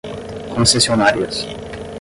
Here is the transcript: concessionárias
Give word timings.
concessionárias 0.55 1.45